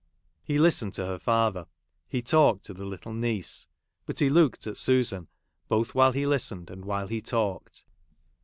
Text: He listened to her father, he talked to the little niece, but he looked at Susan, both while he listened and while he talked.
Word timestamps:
He 0.43 0.57
listened 0.57 0.93
to 0.95 1.05
her 1.05 1.19
father, 1.19 1.67
he 2.07 2.23
talked 2.23 2.65
to 2.65 2.73
the 2.73 2.85
little 2.87 3.13
niece, 3.13 3.67
but 4.07 4.17
he 4.17 4.31
looked 4.31 4.65
at 4.65 4.75
Susan, 4.77 5.27
both 5.67 5.93
while 5.93 6.13
he 6.13 6.25
listened 6.25 6.71
and 6.71 6.85
while 6.85 7.05
he 7.07 7.21
talked. 7.21 7.83